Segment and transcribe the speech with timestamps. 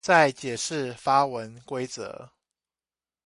[0.03, 2.31] 在解釋發文規則